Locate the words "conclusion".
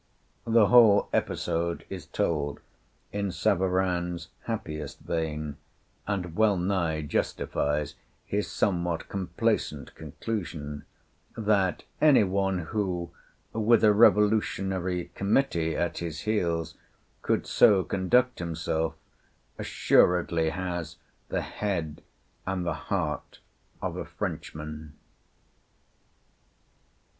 9.93-10.85